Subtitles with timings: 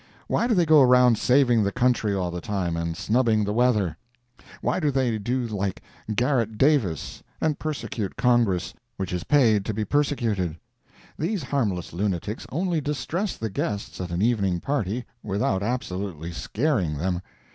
[0.27, 3.97] Why do they go around saving the country all the time, and snubbing the weather?
[4.61, 5.83] Why do not they do like
[6.15, 10.57] Garret Davis, and persecute Congress, which is paid to be persecuted?
[11.19, 17.21] These harmless lunatics only distress the guests at an evening party, without absolutely scaring them.